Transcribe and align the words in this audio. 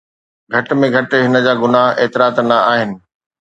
گهٽ 0.51 0.69
۾ 0.83 0.87
گهٽ 0.95 1.11
هن 1.25 1.33
جا 1.45 1.53
گناهه 1.61 1.97
ايترا 2.01 2.27
ته 2.35 2.41
نه 2.49 2.57
آهن. 2.73 2.91